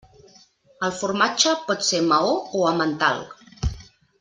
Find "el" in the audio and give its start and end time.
0.87-0.93